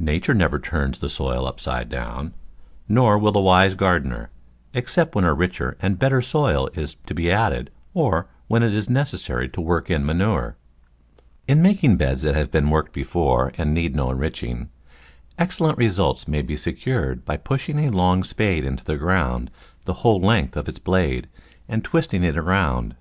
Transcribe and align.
Nature 0.00 0.34
never 0.34 0.58
turns 0.58 0.98
the 0.98 1.08
soil 1.08 1.46
upside 1.46 1.88
down; 1.88 2.34
nor 2.88 3.16
will 3.16 3.30
the 3.30 3.38
wise 3.38 3.74
gardener, 3.74 4.28
except 4.74 5.14
when 5.14 5.22
a 5.22 5.32
richer 5.32 5.76
and 5.80 6.00
better 6.00 6.20
soil 6.20 6.68
is 6.74 6.96
to 7.06 7.14
be 7.14 7.30
added 7.30 7.70
or 7.94 8.26
when 8.48 8.64
it 8.64 8.74
is 8.74 8.90
necessary 8.90 9.48
to 9.48 9.60
work 9.60 9.88
in 9.88 10.04
manure. 10.04 10.56
In 11.46 11.62
making 11.62 11.96
beds 11.96 12.22
that 12.22 12.34
have 12.34 12.50
been 12.50 12.70
worked 12.70 12.92
before 12.92 13.52
and 13.56 13.72
need 13.72 13.94
no 13.94 14.10
enriching, 14.10 14.68
excellent 15.38 15.78
results 15.78 16.26
may 16.26 16.42
be 16.42 16.56
se 16.56 16.72
cured 16.72 17.24
by 17.24 17.36
pushing 17.36 17.78
a 17.78 17.92
long 17.92 18.24
spade 18.24 18.64
into 18.64 18.82
the 18.84 18.96
ground 18.96 19.48
the 19.48 19.52
Digitized 19.52 19.52
by 19.52 19.52
Google 19.52 19.70
8 19.70 19.82
The 19.84 19.94
Flower 19.94 20.02
Garden 20.02 20.02
[Chapter 20.02 20.02
whole 20.02 20.20
length 20.20 20.56
of 20.56 20.68
its 20.68 20.78
blade 20.80 21.28
and 21.68 21.84
twisting 21.84 22.24
it 22.24 22.36
around. 22.36 22.96